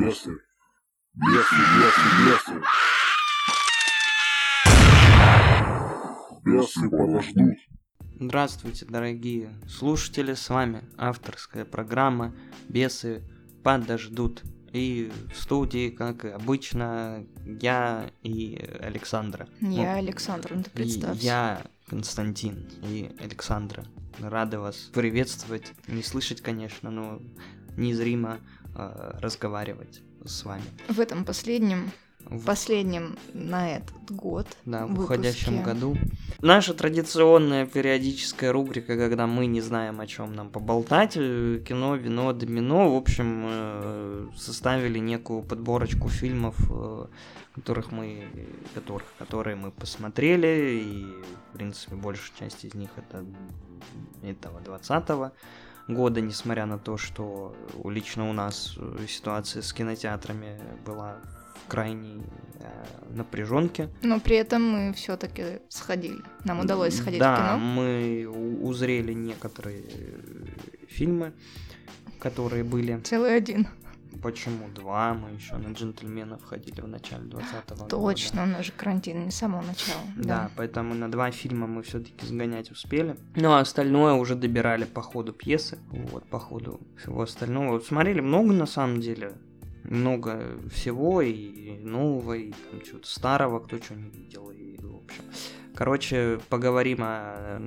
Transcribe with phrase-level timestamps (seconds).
[0.00, 0.30] Бесы.
[1.12, 2.62] Бесы, бесы, бесы.
[6.42, 7.58] Бесы подождут.
[8.18, 12.34] Здравствуйте, дорогие слушатели, с вами авторская программа
[12.70, 13.22] «Бесы
[13.62, 14.42] подождут».
[14.72, 19.48] И в студии, как и обычно, я и Александра.
[19.60, 21.22] Я Ну, Александр, ну ты представься.
[21.22, 23.84] я Константин и Александра.
[24.18, 25.72] Рады вас приветствовать.
[25.88, 27.20] Не слышать, конечно, но
[27.76, 28.38] незримо
[28.74, 30.62] э, разговаривать с вами.
[30.88, 35.04] В этом последнем, В- последнем на этот год Да, в выпуске.
[35.04, 35.96] уходящем году.
[36.42, 41.14] Наша традиционная периодическая рубрика, когда мы не знаем, о чем нам поболтать.
[41.16, 42.92] э, Кино, вино, домино.
[42.94, 46.56] В общем, э, составили некую подборочку фильмов,
[47.54, 48.26] которых мы,
[48.74, 50.82] которых, которые мы посмотрели.
[50.84, 51.04] И,
[51.50, 53.24] в принципе, большая часть из них это
[54.22, 55.32] этого 20
[55.94, 57.54] года, несмотря на то, что
[57.84, 61.16] лично у нас э, ситуация с кинотеатрами была
[61.64, 62.22] в крайней
[62.60, 62.64] э,
[63.10, 63.88] напряженке.
[64.02, 66.22] Но при этом мы все-таки сходили.
[66.44, 67.58] Нам удалось сходить да, в кино.
[67.58, 70.46] мы у- узрели некоторые э,
[70.88, 71.32] фильмы,
[72.18, 73.00] которые были.
[73.00, 73.68] Целый один.
[74.22, 75.14] Почему два?
[75.14, 77.84] Мы еще на джентльменов ходили в начале 20 года.
[77.86, 80.00] Точно, у нас же карантин не с самого начала.
[80.16, 83.16] Да, поэтому на два фильма мы все-таки сгонять успели.
[83.36, 85.78] Ну, а остальное уже добирали по ходу пьесы.
[85.90, 87.72] Вот, по ходу всего остального.
[87.72, 89.34] Вот смотрели много на самом деле.
[89.84, 94.50] Много всего и нового, и там чего-то старого, кто что не видел.
[94.50, 95.24] И, в общем.
[95.74, 97.62] Короче, поговорим о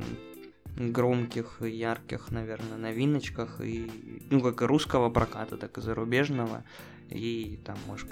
[0.76, 6.64] громких, ярких, наверное, новиночках и ну как и русского проката, так и зарубежного
[7.10, 8.10] и там может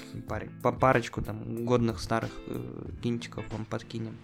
[0.61, 4.15] по парочку там годных старых э, кинчиков вам подкинем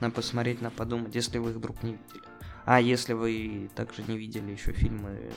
[0.00, 2.24] на посмотреть, на подумать, если вы их вдруг не видели.
[2.64, 5.30] А если вы также не видели еще фильмы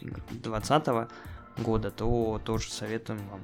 [0.00, 1.08] 20
[1.58, 3.40] года, то тоже советуем вам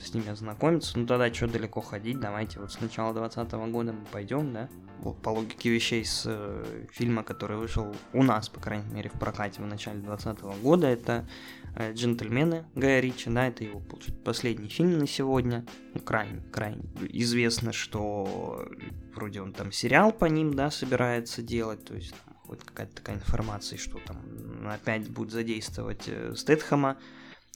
[0.00, 0.98] с ними ознакомиться.
[0.98, 4.68] Ну тогда что далеко ходить, давайте вот с начала 20 года мы пойдем, да?
[5.00, 9.18] Вот по логике вещей с э, фильма, который вышел у нас, по крайней мере, в
[9.18, 11.28] прокате в начале 20 года, это
[11.76, 15.64] э, «Джентльмены» Гая Ричи, да, это его, получается, последний фильм на сегодня,
[15.94, 18.68] ну, крайне, крайне известно, что
[19.14, 23.78] вроде он там сериал по ним, да, собирается делать, то есть там какая-то такая информация,
[23.78, 24.16] что там
[24.68, 26.96] опять будет задействовать э, Стэтхэма,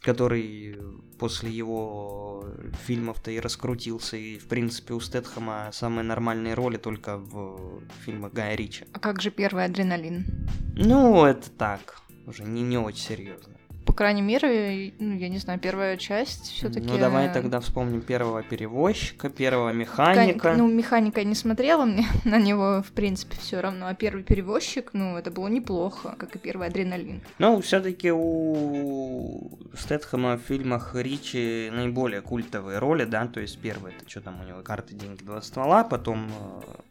[0.02, 0.76] который
[1.18, 2.44] после его
[2.86, 8.56] фильмов-то и раскрутился, и, в принципе, у Стэтхэма самые нормальные роли только в фильмах Гая
[8.56, 8.84] Ричи.
[8.92, 10.48] А как же первый адреналин?
[10.74, 13.51] Ну, это так, уже не, не очень серьезно.
[13.92, 16.86] По крайней мере, ну, я не знаю, первая часть все-таки.
[16.88, 20.54] Ну, давай тогда вспомним первого перевозчика, первого механика.
[20.56, 23.88] Ну, механика я не смотрела, мне на него, в принципе, все равно.
[23.88, 27.20] А первый перевозчик, ну, это было неплохо, как и первый адреналин.
[27.38, 34.08] Ну, все-таки у Стэтхэма в фильмах Ричи наиболее культовые роли, да, то есть первый это
[34.08, 36.82] что там у него карты, деньги, два ствола, потом э,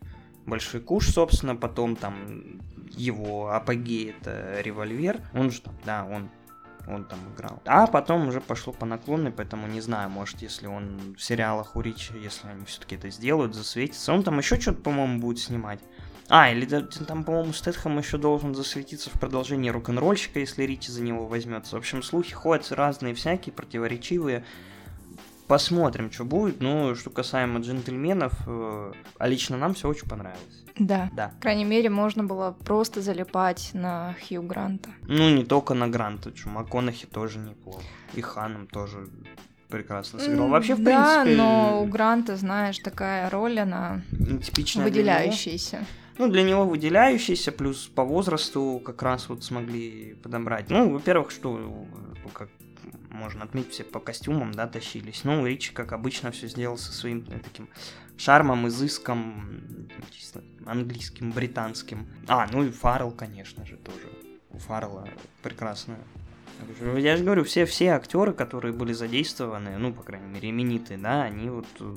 [0.45, 2.59] Большой куш, собственно, потом там
[2.91, 6.29] его апогей это револьвер, он же там, да, он
[6.93, 7.61] он там играл.
[7.65, 11.81] А потом уже пошло по наклонной, поэтому не знаю, может, если он в сериалах у
[11.81, 14.13] Ричи, если они все-таки это сделают, засветится.
[14.13, 15.79] Он там еще что-то, по-моему, будет снимать.
[16.29, 21.27] А, или там, по-моему, Стэтхэм еще должен засветиться в продолжении рок-н-ролльщика, если Ричи за него
[21.27, 21.75] возьмется.
[21.75, 24.45] В общем, слухи ходят разные всякие, противоречивые.
[25.51, 26.61] Посмотрим, что будет.
[26.61, 30.63] Ну, что касаемо джентльменов, э, а лично нам все очень понравилось.
[30.79, 31.09] Да.
[31.13, 31.27] Да.
[31.35, 34.91] По крайней мере, можно было просто залипать на Хью Гранта.
[35.07, 37.83] Ну, не только на Гранта, что МакКонахи тоже неплохо.
[38.13, 39.09] И Ханом тоже
[39.67, 40.47] прекрасно сыграл.
[40.47, 44.85] Вообще, в да, принципе, но у Гранта, знаешь, такая роль, она него.
[44.85, 45.85] выделяющаяся.
[46.17, 50.69] Ну, для него выделяющийся, плюс по возрасту как раз вот смогли подобрать.
[50.69, 52.47] Ну, во-первых, что, э, как
[53.11, 55.23] можно отметить, все по костюмам, да, тащились.
[55.23, 57.69] Ну, Ричи, как обычно, все сделал со своим э, таким
[58.17, 62.07] шармом, изыском, чисто английским, британским.
[62.27, 64.09] А, ну и Фаррелл, конечно же, тоже.
[64.51, 65.07] У Фаррелла
[65.41, 65.99] прекрасная
[66.97, 71.23] я же говорю, все, все актеры, которые были задействованы, ну, по крайней мере, именитые, да,
[71.23, 71.65] они вот...
[71.79, 71.95] э,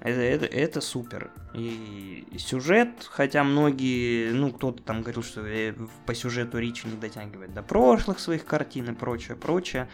[0.00, 1.30] Это, это, это супер.
[1.54, 5.74] И сюжет, хотя многие, ну, кто-то там говорил, что э,
[6.06, 9.88] по сюжету Ричи не дотягивает до прошлых своих картин и прочее, прочее.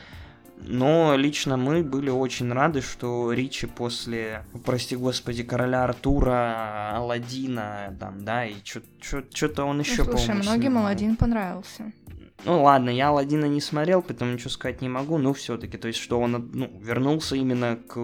[0.57, 8.25] Но лично мы были очень рады, что Ричи после, прости господи, короля Артура, Алладина, там,
[8.25, 10.85] да, и что-то он еще, Ну, слушай, многим снимал.
[10.85, 11.93] Аладдин понравился.
[12.45, 15.99] Ну ладно, я Алладина не смотрел, поэтому ничего сказать не могу, но все-таки, то есть,
[15.99, 17.95] что он ну, вернулся именно к,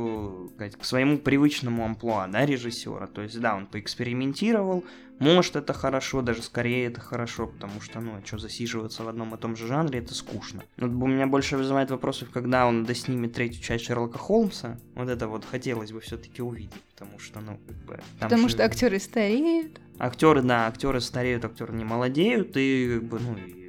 [0.79, 3.07] к своему привычному амплуа, да, режиссера.
[3.07, 4.85] То есть, да, он поэкспериментировал,
[5.21, 9.35] может это хорошо, даже скорее это хорошо, потому что, ну, а что засиживаться в одном
[9.35, 10.63] и том же жанре, это скучно.
[10.79, 15.29] Но у меня больше вызывает вопросов, когда он доснимет третью часть Шерлока Холмса, вот это
[15.29, 18.01] вот хотелось бы все-таки увидеть, потому что, ну, как бы...
[18.19, 19.79] Потому что актеры стареют.
[19.99, 23.60] Актеры, да, актеры стареют, актеры не молодеют, и, как бы, ну, и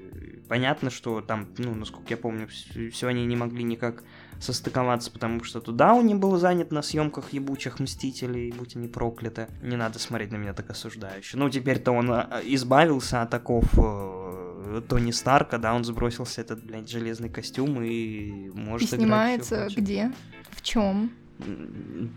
[0.51, 2.45] понятно, что там, ну, насколько я помню,
[2.92, 4.03] все они не могли никак
[4.38, 9.48] состыковаться, потому что туда он не был занят на съемках ебучих Мстителей, будь они прокляты.
[9.62, 11.38] Не надо смотреть на меня так осуждающе.
[11.38, 16.89] Ну, теперь-то он а, избавился от оков э, Тони Старка, да, он сбросился этот, блядь,
[16.89, 20.12] железный костюм и может и снимается где?
[20.50, 21.13] В чем?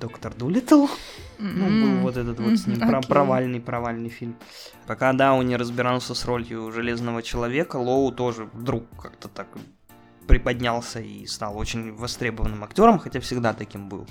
[0.01, 0.87] Доктор Дулитл.
[1.39, 3.07] Ну, был вот этот вот с ним okay.
[3.07, 4.37] провальный, провальный фильм.
[4.87, 9.49] Пока Дауни разбирался с ролью Железного Человека, Лоу тоже вдруг как-то так
[10.27, 14.07] приподнялся и стал очень востребованным актером, хотя всегда таким был.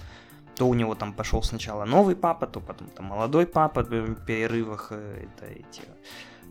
[0.55, 4.87] То у него там пошел сначала новый папа, то потом там молодой папа в перерывах.
[4.91, 5.81] Э, это эти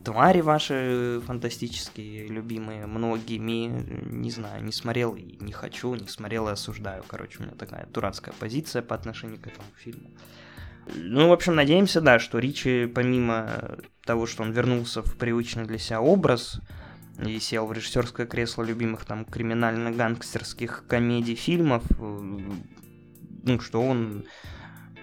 [0.03, 3.69] твари ваши фантастические, любимые многими,
[4.05, 7.03] не знаю, не смотрел и не хочу, не смотрел и осуждаю.
[7.07, 10.11] Короче, у меня такая дурацкая позиция по отношению к этому фильму.
[10.95, 15.77] Ну, в общем, надеемся, да, что Ричи, помимо того, что он вернулся в привычный для
[15.77, 16.59] себя образ,
[17.25, 22.39] и сел в режиссерское кресло любимых там криминально-гангстерских комедий, фильмов, э,
[23.43, 24.25] ну, что он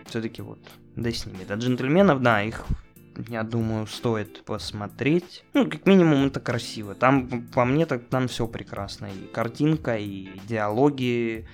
[0.06, 0.58] все-таки вот
[0.96, 1.50] да снимет.
[1.50, 2.66] А джентльменов, да, их
[3.28, 5.44] я думаю, стоит посмотреть.
[5.54, 6.94] Ну, как минимум, это красиво.
[6.94, 9.06] Там, по мне, так там все прекрасно.
[9.06, 11.46] И картинка, и диалоги,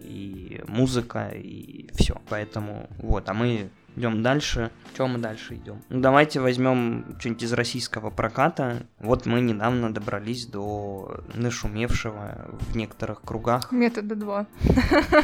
[0.00, 2.20] и музыка, и все.
[2.28, 4.70] Поэтому вот, а мы Идем дальше.
[4.96, 5.82] Чем мы дальше идем?
[5.88, 8.86] Ну, давайте возьмем что-нибудь из российского проката.
[8.98, 13.70] Вот мы недавно добрались до нашумевшего в некоторых кругах.
[13.72, 14.46] Метода 2.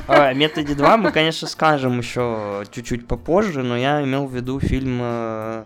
[0.08, 4.98] А, методе 2 мы, конечно, скажем еще чуть-чуть попозже, но я имел в виду фильм
[5.02, 5.64] э,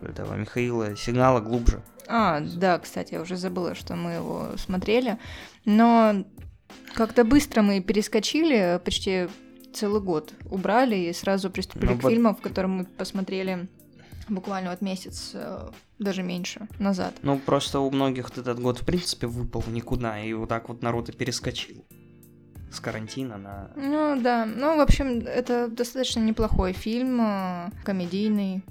[0.00, 1.82] этого Михаила Сигнала «Глубже».
[2.06, 5.18] А, да, кстати, я уже забыла, что мы его смотрели.
[5.64, 6.24] Но
[6.94, 9.28] как-то быстро мы перескочили, почти
[9.74, 12.10] целый год убрали и сразу приступили ну, к вот...
[12.10, 13.68] фильмам, в котором мы посмотрели
[14.28, 17.14] буквально вот месяц, э, даже меньше, назад.
[17.22, 21.08] Ну, просто у многих этот год, в принципе, выпал никуда, и вот так вот народ
[21.08, 21.84] и перескочил
[22.72, 23.70] с карантина на...
[23.76, 24.46] Ну, да.
[24.46, 28.62] Ну, в общем, это достаточно неплохой фильм, э, комедийный,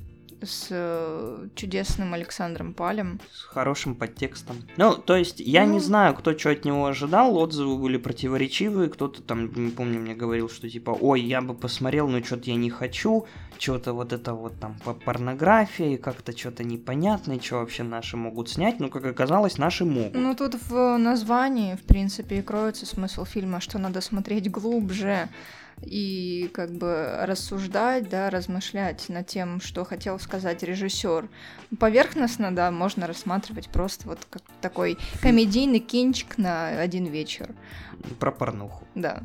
[0.45, 3.19] с э, чудесным Александром Палем.
[3.31, 4.57] С хорошим подтекстом.
[4.77, 5.73] Ну, то есть, я ну...
[5.73, 10.15] не знаю, кто что от него ожидал, отзывы были противоречивые, кто-то там, не помню, мне
[10.15, 13.25] говорил, что типа, ой, я бы посмотрел, но что-то я не хочу,
[13.57, 18.79] что-то вот это вот там по порнографии, как-то что-то непонятное, что вообще наши могут снять,
[18.79, 20.15] но, как оказалось, наши могут.
[20.15, 25.29] Ну, тут в названии, в принципе, и кроется смысл фильма, что надо смотреть глубже,
[25.85, 31.29] и как бы рассуждать, да, размышлять над тем, что хотел сказать режиссер.
[31.79, 37.53] Поверхностно, да, можно рассматривать просто вот как такой комедийный кинчик на один вечер.
[38.19, 38.85] Про порнуху.
[38.95, 39.23] Да.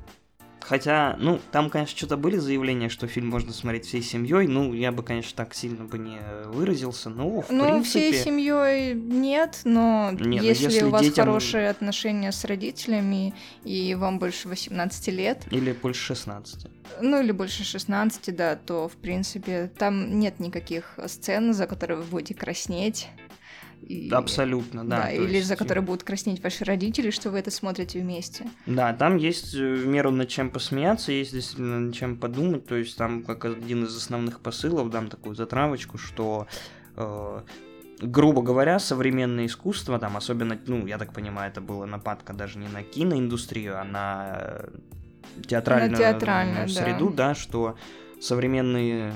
[0.61, 4.47] Хотя, ну, там, конечно, что-то были заявления, что фильм можно смотреть всей семьей.
[4.47, 7.11] Ну, я бы, конечно, так сильно бы не выразился.
[7.11, 8.11] Но, в ну, принципе...
[8.11, 11.27] всей семьей нет, но нет, если, если у вас детям...
[11.27, 13.35] хорошие отношения с родителями
[13.65, 15.45] и вам больше 18 лет...
[15.51, 16.67] Или больше 16.
[17.01, 22.05] Ну, или больше 16, да, то, в принципе, там нет никаких сцен, за которые вы
[22.05, 23.09] будете краснеть.
[23.83, 25.03] И, Абсолютно, да.
[25.03, 25.49] да или есть...
[25.49, 28.47] за которые будут краснеть ваши родители, что вы это смотрите вместе.
[28.67, 32.67] Да, там есть э, в меру над чем посмеяться, есть действительно над чем подумать.
[32.67, 36.47] То есть там как один из основных посылов дам такую затравочку, что
[36.97, 37.41] э,
[38.01, 42.69] грубо говоря, современное искусство, там особенно, ну, я так понимаю, это была нападка даже не
[42.69, 44.67] на киноиндустрию, а на
[45.47, 47.29] театральную, на театральную среду, да.
[47.29, 47.77] да, что
[48.21, 49.13] современные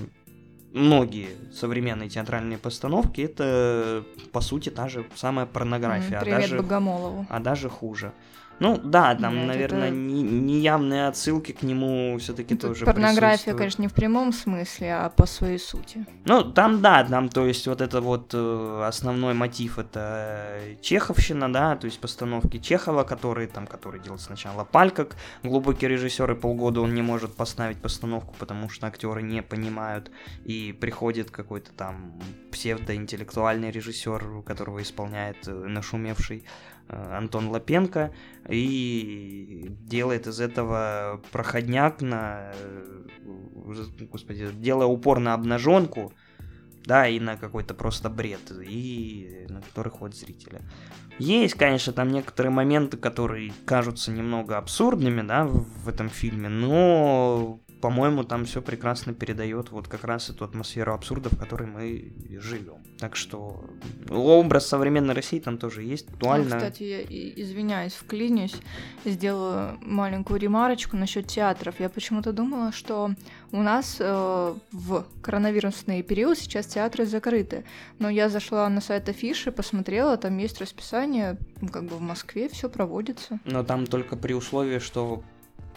[0.75, 7.26] многие современные театральные постановки это по сути та же самая порнография, Привет а даже Богомолову.
[7.29, 8.12] а даже хуже.
[8.59, 9.97] Ну да, там, Нет, наверное, это...
[9.97, 15.59] неявные отсылки к нему все-таки тоже Порнография, конечно, не в прямом смысле, а по своей
[15.59, 16.06] сути.
[16.25, 21.76] Ну, там, да, там, то есть, вот это вот э, основной мотив это Чеховщина, да,
[21.76, 26.82] то есть постановки Чехова, который там, который делал сначала Паль, как глубокий режиссер, и полгода
[26.82, 30.11] он не может поставить постановку, потому что актеры не понимают,
[30.44, 32.21] и приходит какой-то там
[32.52, 36.44] псевдоинтеллектуальный режиссер, которого исполняет э, нашумевший.
[36.44, 38.12] Э, Антон Лапенко
[38.48, 43.04] и делает из этого проходняк на, э,
[44.10, 46.12] господи, делая упор на обнаженку,
[46.84, 50.60] да, и на какой-то просто бред, и на который ходят зрители.
[51.18, 58.22] Есть, конечно, там некоторые моменты, которые кажутся немного абсурдными, да, в этом фильме, но по-моему,
[58.22, 62.76] там все прекрасно передает вот как раз эту атмосферу абсурда, в которой мы живем.
[62.96, 63.64] Так что
[64.08, 66.50] образ современной России там тоже есть, актуально.
[66.50, 68.54] Ну, кстати, я извиняюсь, вклинюсь,
[69.04, 71.80] сделаю маленькую ремарочку насчет театров.
[71.80, 73.10] Я почему-то думала, что
[73.50, 77.64] у нас э, в коронавирусный период сейчас театры закрыты.
[77.98, 81.36] Но я зашла на сайт Афиши, посмотрела, там есть расписание,
[81.72, 83.40] как бы в Москве все проводится.
[83.44, 85.24] Но там только при условии, что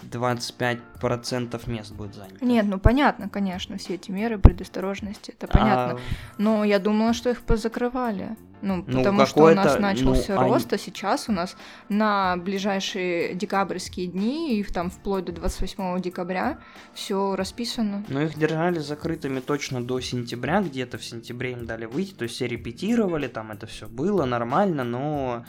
[0.04, 2.44] 25% мест будет занято.
[2.44, 5.94] Нет, ну понятно, конечно, все эти меры предосторожности, это понятно.
[5.94, 6.00] А...
[6.38, 8.36] Но я думала, что их позакрывали.
[8.62, 10.82] Ну, ну потому что у нас начался ну, рост, они...
[10.82, 11.56] а сейчас у нас
[11.90, 16.58] на ближайшие декабрьские дни и там вплоть до 28 декабря
[16.94, 18.04] все расписано.
[18.08, 22.36] Но их держали закрытыми точно до сентября, где-то в сентябре им дали выйти, то есть
[22.36, 25.46] все репетировали, там это все было нормально, но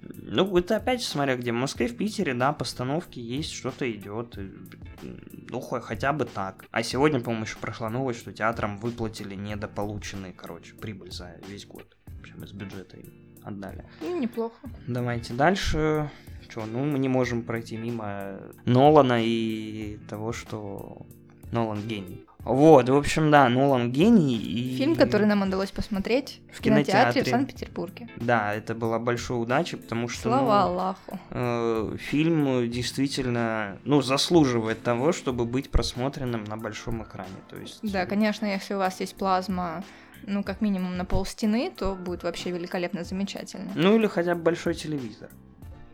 [0.00, 1.52] ну, это опять смотря где.
[1.52, 4.38] В Москве, в Питере, да, постановки есть, что-то идет.
[5.50, 6.64] Ну, хотя бы так.
[6.70, 11.96] А сегодня, по-моему, еще прошла новость, что театрам выплатили недополученные, короче, прибыль за весь год.
[12.20, 13.12] Общем, из бюджета им
[13.42, 13.84] отдали.
[14.00, 14.56] Ну, неплохо.
[14.86, 16.10] Давайте дальше.
[16.48, 21.06] Что, ну, мы не можем пройти мимо Нолана и того, что
[21.50, 22.27] Нолан гений.
[22.44, 24.36] Вот, в общем, да, Нолан гений.
[24.36, 24.76] И...
[24.76, 28.08] Фильм, который нам удалось посмотреть в, кинотеатре, кинотеатре в Санкт-Петербурге.
[28.16, 30.22] Да, это была большой удача, потому что...
[30.22, 31.20] Слава ну, Аллаху.
[31.30, 37.36] Э, фильм действительно, ну, заслуживает того, чтобы быть просмотренным на большом экране.
[37.50, 37.80] То есть...
[37.82, 39.84] Да, конечно, если у вас есть плазма
[40.26, 43.70] ну, как минимум на пол стены, то будет вообще великолепно замечательно.
[43.74, 45.28] Ну, или хотя бы большой телевизор.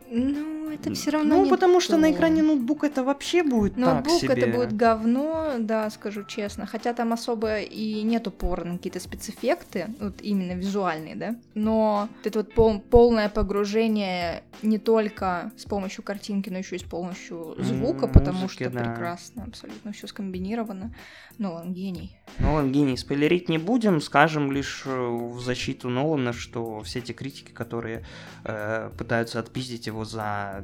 [0.09, 1.43] Ну, это все равно.
[1.43, 1.79] Ну, потому то.
[1.81, 4.33] что на экране ноутбука это вообще будет Ноутбук так себе.
[4.33, 6.65] это будет говно, да, скажу честно.
[6.65, 11.35] Хотя там особо и нет упора на какие-то спецэффекты, вот именно визуальные, да.
[11.53, 16.83] Но это вот пол полное погружение не только с помощью картинки, но еще и с
[16.83, 18.79] помощью звука, mm, потому музыки, что да.
[18.79, 20.93] прекрасно, абсолютно все скомбинировано.
[21.37, 22.17] Нолан гений.
[22.39, 22.97] Нолан гений.
[22.97, 28.05] Спойлерить не будем, скажем лишь э, в защиту Нолана, что все эти критики, которые
[28.43, 30.54] э, пытаются отпиздить его за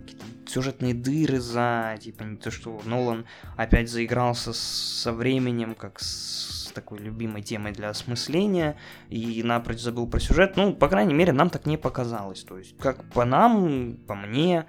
[0.47, 3.25] сюжетные дыры, за типа не то, что Нолан
[3.57, 8.77] опять заигрался со временем, как с такой любимой темой для осмысления
[9.09, 10.55] и напрочь забыл про сюжет.
[10.55, 12.43] Ну, по крайней мере, нам так не показалось.
[12.43, 14.65] То есть, как по нам, по мне,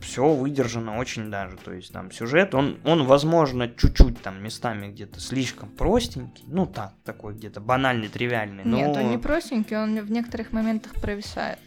[0.00, 1.56] все выдержано очень даже.
[1.56, 6.44] То есть там сюжет, он, он возможно, чуть-чуть там местами где-то слишком простенький.
[6.46, 8.64] Ну так, такой где-то банальный, тривиальный.
[8.64, 8.76] Но...
[8.76, 11.58] Нет, он не простенький, он в некоторых моментах провисает.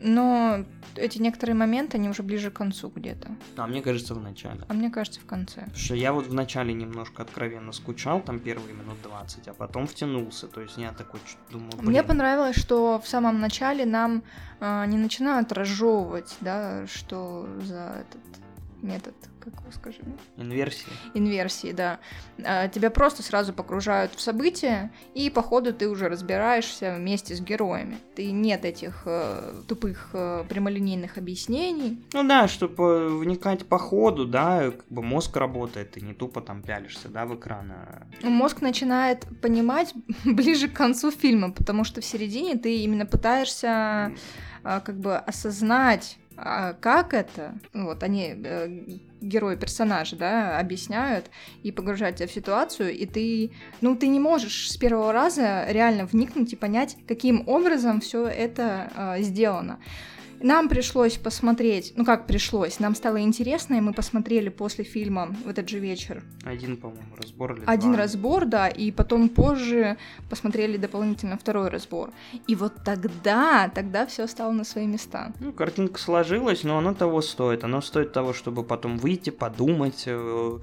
[0.00, 0.64] Но
[0.96, 3.30] эти некоторые моменты, они уже ближе к концу где-то.
[3.56, 4.60] А мне кажется, в начале.
[4.68, 5.60] А мне кажется, в конце.
[5.60, 9.86] Потому что я вот в начале немножко откровенно скучал, там первые минут 20, а потом
[9.86, 10.46] втянулся.
[10.46, 11.20] То есть я такой
[11.50, 11.90] думаю, блин.
[11.90, 14.22] Мне понравилось, что в самом начале нам
[14.60, 18.22] э, не начинают разжевывать, да, что за этот
[18.84, 19.14] метод
[19.44, 20.00] как его скажи?
[20.36, 20.92] Инверсии.
[21.12, 22.00] Инверсии, да.
[22.44, 27.40] А, тебя просто сразу погружают в события, и по ходу ты уже разбираешься вместе с
[27.40, 27.98] героями.
[28.16, 32.04] Ты нет этих э, тупых э, прямолинейных объяснений.
[32.12, 36.62] Ну да, чтобы вникать по ходу, да, как бы мозг работает, ты не тупо там
[36.62, 37.72] пялишься, да, в экран.
[37.72, 38.06] А...
[38.22, 39.92] Мозг начинает понимать
[40.24, 44.12] ближе к концу фильма, потому что в середине ты именно пытаешься
[44.64, 47.54] э, как бы осознать а как это?
[47.72, 48.80] Вот они, э,
[49.20, 51.30] герои, персонажи, да, объясняют
[51.62, 56.06] и погружают тебя в ситуацию, и ты, ну, ты не можешь с первого раза реально
[56.06, 59.78] вникнуть и понять, каким образом все это э, сделано.
[60.44, 65.48] Нам пришлось посмотреть, ну как пришлось, нам стало интересно, и мы посмотрели после фильма в
[65.48, 66.22] этот же вечер.
[66.44, 68.02] Один, по-моему, разбор или Один два.
[68.02, 69.96] разбор, да, и потом позже
[70.28, 72.10] посмотрели дополнительно второй разбор.
[72.46, 75.32] И вот тогда, тогда все стало на свои места.
[75.40, 77.64] Ну, картинка сложилась, но оно того стоит.
[77.64, 80.58] Оно стоит того, чтобы потом выйти, подумать, э,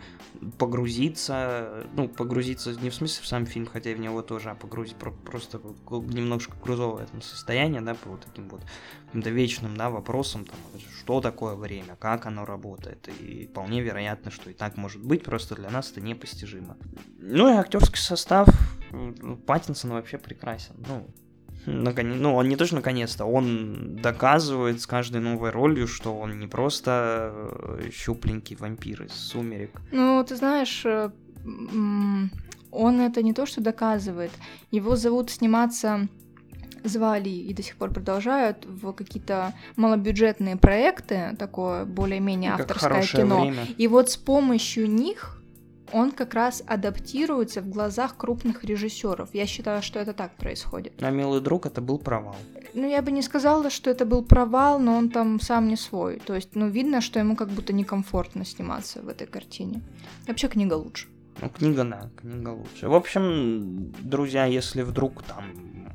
[0.58, 4.56] погрузиться, ну, погрузиться не в смысле в сам фильм, хотя и в него тоже, а
[4.56, 5.60] погрузить просто
[5.90, 8.62] немножко грузовое там состояние, да, по вот таким вот
[9.08, 10.56] каким-то вечным, да, вопросам, там,
[10.98, 15.56] что такое время, как оно работает, и вполне вероятно, что и так может быть, просто
[15.56, 16.78] для нас это непостижимо.
[17.18, 18.48] Ну и актерский состав,
[19.46, 21.08] Паттинсон вообще прекрасен, ну,
[21.66, 26.40] Наконец, ну, он не то, что наконец-то, он доказывает с каждой новой ролью, что он
[26.40, 29.82] не просто э, щупленький вампир из «Сумерек».
[29.92, 31.12] Ну, ты знаешь, э,
[32.72, 34.32] он это не то, что доказывает.
[34.72, 36.08] Его зовут сниматься
[36.84, 43.42] звали и до сих пор продолжают в какие-то малобюджетные проекты, такое более-менее авторское кино.
[43.42, 43.66] Время.
[43.78, 45.41] И вот с помощью них
[45.94, 49.30] он как раз адаптируется в глазах крупных режиссеров.
[49.34, 50.94] Я считаю, что это так происходит.
[51.02, 52.36] А «Милый друг» это был провал.
[52.74, 56.22] Ну, я бы не сказала, что это был провал, но он там сам не свой.
[56.26, 59.82] То есть, ну, видно, что ему как будто некомфортно сниматься в этой картине.
[60.28, 61.08] Вообще, книга лучше.
[61.42, 62.88] Ну, книга, да, книга лучше.
[62.88, 65.46] В общем, друзья, если вдруг там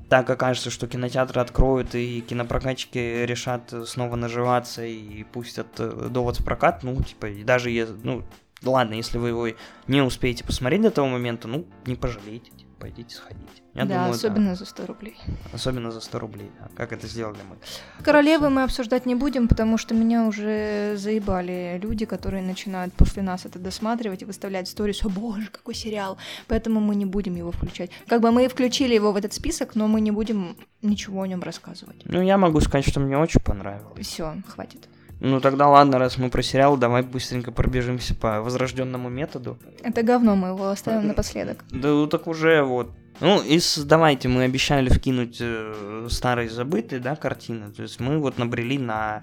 [0.08, 6.44] так окажется, что кинотеатры откроют и кинопрокатчики решат снова наживаться и пустят э, довод в
[6.44, 8.22] прокат, ну, типа, и даже если, ну,
[8.62, 9.48] ладно, если вы его
[9.86, 13.62] не успеете посмотреть до того момента, ну, не пожалейте, типа, пойдите сходите.
[13.74, 15.16] Я да, думаю, особенно за 100 рублей.
[15.52, 16.68] Особенно за 100 рублей, да.
[16.74, 17.56] Как это сделали мы.
[18.02, 23.44] Королевы мы обсуждать не будем, потому что меня уже заебали люди, которые начинают после нас
[23.44, 26.16] это досматривать и выставлять сторис, о боже, какой сериал,
[26.48, 27.90] поэтому мы не будем его включать.
[28.06, 31.28] Как бы мы и включили его в этот список, но мы не будем ничего о
[31.28, 32.02] нем рассказывать.
[32.04, 34.06] Ну, я могу сказать, что мне очень понравилось.
[34.06, 34.88] Все, хватит.
[35.20, 39.58] Ну тогда ладно, раз мы про сериал, давай быстренько пробежимся по возрожденному методу.
[39.82, 41.64] Это говно, мы его оставим напоследок.
[41.70, 42.90] Да ну так уже вот.
[43.20, 47.72] Ну, и давайте, мы обещали вкинуть э, старые забытые, да, картины.
[47.72, 49.22] То есть мы вот набрели на...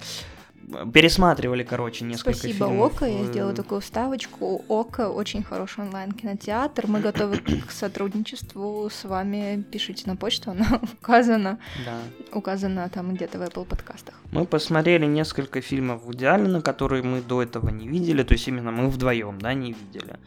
[0.94, 2.96] Пересматривали, короче, несколько Спасибо, фильмов.
[2.96, 3.06] Ока.
[3.06, 4.64] Я э, сделаю такую вставочку.
[4.68, 6.88] Ока очень хороший онлайн-кинотеатр.
[6.88, 9.64] Мы готовы к сотрудничеству с вами.
[9.72, 11.60] Пишите на почту, она указана.
[11.86, 12.00] Да.
[12.38, 14.16] Указана там где-то в Apple подкастах.
[14.32, 18.72] Мы посмотрели несколько фильмов Вуди Аллена, которые мы до этого не видели, то есть именно
[18.72, 20.18] мы вдвоем, да, не видели.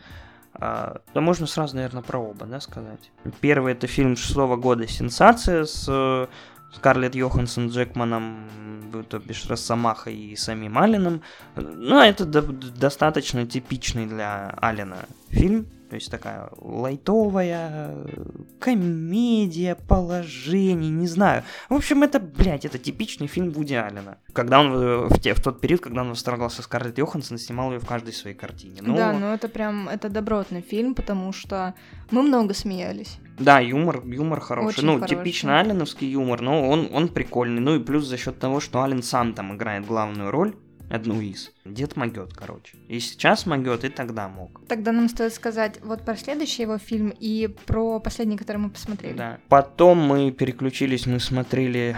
[0.58, 3.10] А, да можно сразу, наверное, про оба, да, сказать.
[3.40, 6.26] Первый это фильм шестого года «Сенсация» с э,
[6.76, 8.48] Скарлетт Йоханссон, Джекманом,
[8.92, 11.22] м, то бишь Росомахой и самим Алленом.
[11.56, 14.98] Ну, это до- достаточно типичный для Аллена
[15.30, 15.66] фильм.
[15.88, 18.24] То есть такая лайтовая э,
[18.58, 21.44] комедия, положение, не знаю.
[21.68, 24.18] В общем, это, блядь, это типичный фильм Вуди Аллена.
[24.32, 27.78] Когда он э, в, те, в тот период, когда он восторгался Скарлетт Йоханссон, снимал ее
[27.78, 28.80] в каждой своей картине.
[28.82, 31.74] Ну, Да, но это прям, это добротный фильм, потому что
[32.10, 33.18] мы много смеялись.
[33.38, 34.78] Да, юмор, юмор хороший.
[34.78, 35.16] Очень ну, хороший.
[35.16, 37.60] типично алленовский юмор, но он, он прикольный.
[37.60, 40.56] Ну и плюс за счет того, что Аллен сам там играет главную роль,
[40.90, 41.52] одну из.
[41.74, 42.78] Дед могет, короче.
[42.88, 44.60] И сейчас могет, и тогда мог.
[44.68, 49.16] Тогда нам стоит сказать вот про следующий его фильм и про последний, который мы посмотрели.
[49.16, 49.38] Да.
[49.48, 51.96] Потом мы переключились, мы смотрели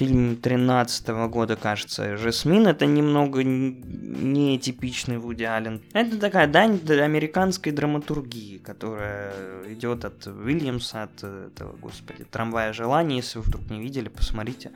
[0.00, 2.66] фильм 13 года, кажется, «Жасмин».
[2.66, 5.82] Это немного не типичный Вуди Аллен.
[5.92, 9.34] Это такая дань американской драматургии, которая
[9.68, 13.16] идет от Уильямса, от э, этого, господи, «Трамвая желаний».
[13.16, 14.70] Если вы вдруг не видели, посмотрите.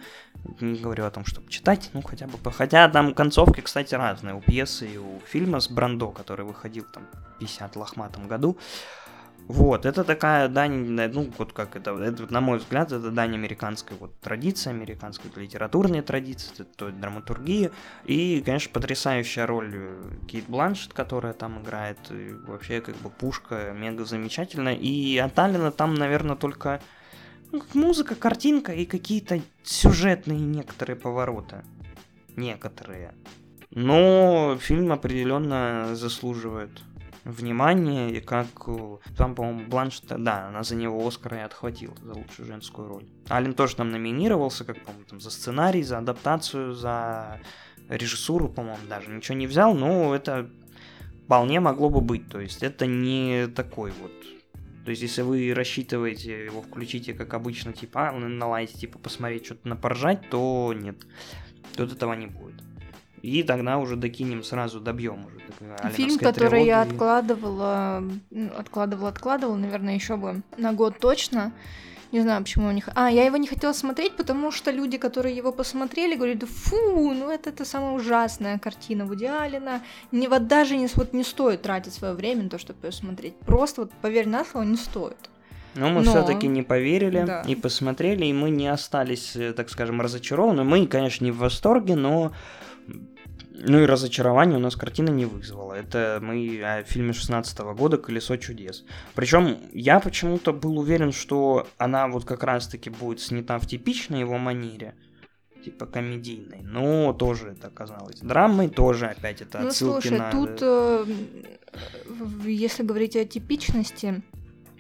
[0.61, 2.39] Не говорю о том, чтобы читать, ну хотя бы...
[2.53, 4.34] Хотя там концовки, кстати, разные.
[4.35, 8.59] У пьесы и у фильма с Брандо, который выходил там в 50 лохматом году.
[9.47, 13.95] Вот, это такая дань, ну, вот как это, это, на мой взгляд, это дань американской
[13.99, 17.71] вот традиции, американской литературной традиции, т- той драматургии.
[18.07, 21.99] И, конечно, потрясающая роль э, Кейт Бланшет, которая там играет.
[22.11, 24.77] И вообще, как бы, пушка мега замечательная.
[24.77, 26.81] И от Аллена там, наверное, только
[27.53, 31.63] ну, музыка, картинка и какие-то сюжетные некоторые повороты.
[32.35, 33.13] Некоторые.
[33.75, 36.71] Но фильм определенно заслуживает
[37.25, 42.13] внимания, и как э, там, по-моему, Бланш, да, она за него Оскар и отхватила за
[42.13, 43.05] лучшую женскую роль.
[43.31, 47.41] Ален тоже там номинировался, как, по-моему, там, за сценарий, за адаптацию, за
[47.89, 50.51] режиссуру, по-моему, даже ничего не взял, но это
[51.25, 54.13] вполне могло бы быть, то есть это не такой вот
[54.85, 59.47] то есть, если вы рассчитываете его включите, как обычно, типа, а, на лайте, типа, посмотреть,
[59.47, 60.97] что-то напоржать, то нет.
[61.75, 62.63] Тут этого не будет.
[63.25, 65.91] И тогда уже докинем сразу, добьем уже.
[65.93, 68.05] Фильм, который я откладывала,
[68.55, 71.53] откладывала, откладывала, наверное, еще бы на год точно.
[72.13, 72.91] Не знаю, почему у них...
[72.95, 77.31] А, я его не хотела смотреть, потому что люди, которые его посмотрели, говорят, фу, ну
[77.31, 79.81] это, это самая ужасная картина Вуди Аллена.
[80.13, 83.37] Не, вот даже не, вот не стоит тратить свое время на то, чтобы ее смотреть.
[83.39, 85.17] Просто вот поверь на слово, не стоит.
[85.75, 87.41] Но мы Но- все-таки не поверили Да.
[87.41, 90.63] и посмотрели, и мы не остались, э, так скажем, разочарованы.
[90.63, 92.33] Мы, конечно, не в восторге, но
[93.57, 95.75] ну и разочарование у нас картина не вызвала.
[95.75, 98.85] Это мы о фильме 16 года «Колесо чудес».
[99.15, 104.39] Причем я почему-то был уверен, что она вот как раз-таки будет снята в типичной его
[104.39, 104.95] манере,
[105.65, 110.31] типа комедийной, но тоже это оказалось драмой, тоже опять это ну, отсылки слушай, на...
[110.33, 111.05] тут, э,
[112.09, 114.23] в- если говорить о типичности,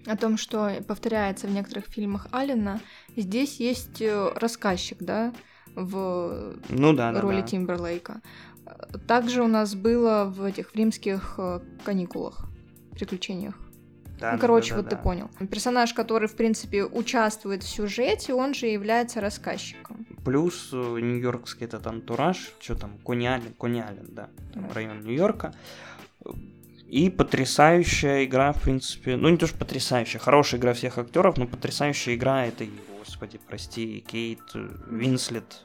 [0.06, 2.80] о том, что повторяется в некоторых фильмах Аллена,
[3.16, 5.32] здесь есть э, рассказчик, да,
[5.74, 7.46] в Ну да, да, роли да.
[7.46, 8.20] Тимберлейка.
[9.06, 12.46] Также у нас было в этих в римских э, каникулах,
[12.92, 13.54] приключениях.
[14.18, 15.28] Да, ну, короче, да, вот да, ты понял.
[15.50, 20.06] Персонаж, который, в принципе, участвует в сюжете, он же является рассказчиком.
[20.24, 23.54] Плюс э, нью-йоркский этот антураж, что там, Кони Аллен,
[24.08, 24.74] да, там Да.
[24.74, 25.52] район Нью-Йорка.
[26.88, 31.46] И потрясающая игра, в принципе, ну не то что потрясающая, хорошая игра всех актеров, но
[31.46, 32.66] потрясающая игра это,
[33.00, 34.40] господи, прости, Кейт
[34.88, 35.64] Винслет,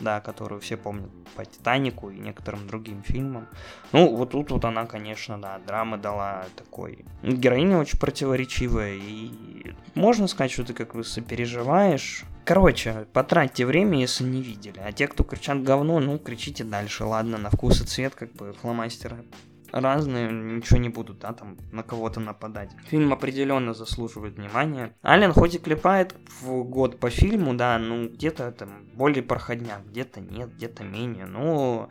[0.00, 3.48] да, которую все помнят по Титанику и некоторым другим фильмам.
[3.92, 7.04] Ну, вот тут вот она, конечно, да, драма дала такой.
[7.22, 12.24] Героиня очень противоречивая, и можно сказать, что ты как бы сопереживаешь.
[12.44, 14.80] Короче, потратьте время, если не видели.
[14.84, 17.04] А те, кто кричат говно, ну, кричите дальше.
[17.04, 19.24] Ладно, на вкус и цвет, как бы, фломастеры
[19.72, 22.70] разные, ничего не будут, да, там на кого-то нападать.
[22.86, 24.94] Фильм определенно заслуживает внимания.
[25.04, 30.20] Ален хоть и клепает в год по фильму, да, ну где-то там более проходняк, где-то
[30.20, 31.88] нет, где-то менее, но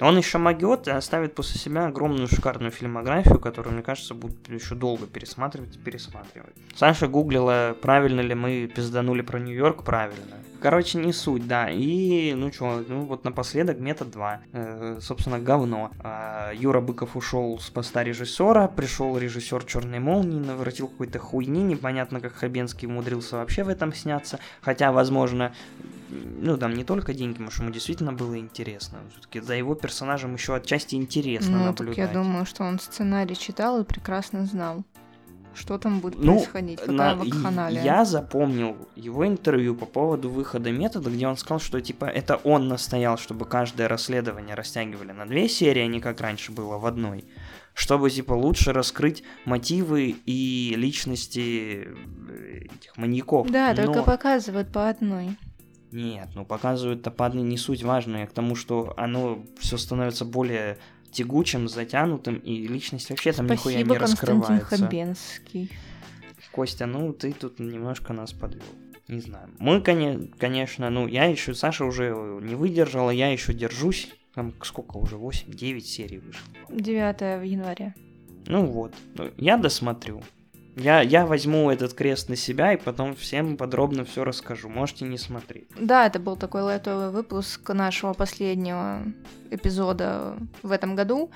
[0.00, 4.74] он еще могет и оставит после себя огромную шикарную фильмографию, которую, мне кажется, будут еще
[4.74, 6.54] долго пересматривать и пересматривать.
[6.74, 10.36] Саша гуглила, правильно ли мы пизданули про Нью-Йорк, правильно.
[10.60, 11.70] Короче, не суть, да.
[11.70, 14.40] И, ну что, ну вот напоследок метод 2.
[14.52, 15.90] Э, собственно, говно.
[16.02, 22.20] Э, Юра Быков ушел с поста режиссера, пришел режиссер Черной молнии, наворотил какой-то хуйни, непонятно,
[22.20, 24.38] как Хабенский умудрился вообще в этом сняться.
[24.60, 25.52] Хотя, возможно,
[26.08, 28.98] ну, там не только деньги, потому что ему действительно было интересно.
[29.12, 31.96] Все-таки за его персонажем еще отчасти интересно ну, наблюдать.
[31.96, 34.84] Так я думаю, что он сценарий читал и прекрасно знал
[35.56, 37.16] что там будет ну, происходить, какая
[37.50, 42.36] на, Я запомнил его интервью по поводу выхода метода, где он сказал, что типа это
[42.36, 46.86] он настоял, чтобы каждое расследование растягивали на две серии, а не как раньше было в
[46.86, 47.24] одной.
[47.74, 51.88] Чтобы типа лучше раскрыть мотивы и личности
[52.28, 53.50] э, этих маньяков.
[53.50, 53.84] Да, Но...
[53.84, 55.36] только показывают по одной.
[55.92, 60.78] Нет, ну показывают-то по одной не суть важная, к тому, что оно все становится более
[61.16, 64.66] тягучим, затянутым, и личность вообще там Спасибо, нихуя не раскрывается.
[64.68, 65.70] Константин Хабенский.
[66.52, 68.62] Костя, ну ты тут немножко нас подвел.
[69.08, 69.48] Не знаю.
[69.58, 72.10] Мы, конечно, ну я еще, Саша уже
[72.42, 74.12] не выдержала, я еще держусь.
[74.34, 76.46] Там сколько уже, 8-9 серий вышло.
[76.68, 77.94] 9 в январе.
[78.46, 78.92] Ну вот,
[79.38, 80.22] я досмотрю.
[80.76, 84.68] Я, я возьму этот крест на себя и потом всем подробно все расскажу.
[84.68, 85.68] Можете не смотреть.
[85.80, 89.02] Да, это был такой лайтовый выпуск нашего последнего
[89.50, 91.30] эпизода в этом году.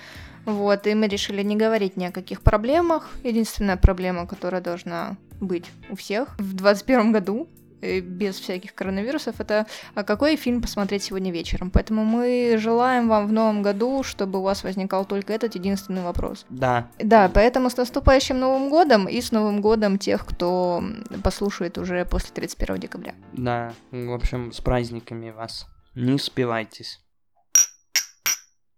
[0.44, 3.08] Вот, и мы решили не говорить ни о каких проблемах.
[3.24, 7.48] Единственная проблема, которая должна быть у всех в 2021 году,
[7.80, 11.70] без всяких коронавирусов, это а какой фильм посмотреть сегодня вечером.
[11.70, 16.46] Поэтому мы желаем вам в новом году, чтобы у вас возникал только этот единственный вопрос.
[16.48, 16.88] Да.
[16.98, 20.82] Да, поэтому с наступающим Новым годом и с Новым годом тех, кто
[21.22, 23.14] послушает уже после 31 декабря.
[23.32, 25.66] Да, в общем, с праздниками вас.
[25.94, 27.00] Не успевайтесь.